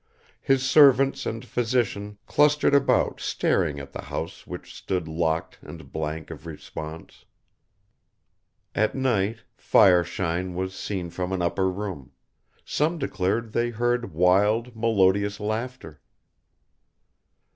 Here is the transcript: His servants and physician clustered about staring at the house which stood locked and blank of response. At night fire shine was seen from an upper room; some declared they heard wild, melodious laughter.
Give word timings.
His 0.41 0.67
servants 0.67 1.27
and 1.27 1.45
physician 1.45 2.17
clustered 2.25 2.73
about 2.73 3.19
staring 3.19 3.79
at 3.79 3.93
the 3.93 4.01
house 4.01 4.47
which 4.47 4.73
stood 4.73 5.07
locked 5.07 5.59
and 5.61 5.91
blank 5.91 6.31
of 6.31 6.47
response. 6.47 7.25
At 8.73 8.95
night 8.95 9.43
fire 9.55 10.03
shine 10.03 10.55
was 10.55 10.73
seen 10.73 11.11
from 11.11 11.31
an 11.31 11.43
upper 11.43 11.69
room; 11.69 12.13
some 12.65 12.97
declared 12.97 13.51
they 13.53 13.69
heard 13.69 14.11
wild, 14.11 14.75
melodious 14.75 15.39
laughter. 15.39 16.01